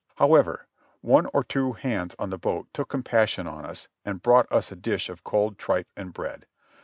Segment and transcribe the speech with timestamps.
[0.15, 0.65] However,
[1.01, 4.75] one or two hands on the boat took compassion on us and brought us a
[4.75, 6.47] dish of cold tripe and bread.